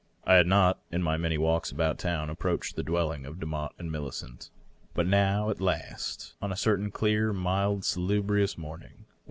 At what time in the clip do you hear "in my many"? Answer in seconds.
0.91-1.37